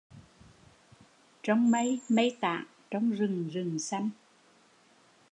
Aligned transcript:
Trông 1.43 1.71
mây, 1.71 1.99
mây 2.09 2.37
tản, 2.41 2.65
trông 2.91 3.11
rừng 3.11 3.47
rừng 3.49 3.79
xanh 3.79 4.09